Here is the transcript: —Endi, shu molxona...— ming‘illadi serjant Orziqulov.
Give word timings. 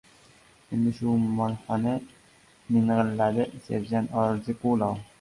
—Endi, 0.77 0.93
shu 0.99 1.13
molxona...— 1.41 1.95
ming‘illadi 2.73 3.49
serjant 3.71 4.13
Orziqulov. 4.27 5.03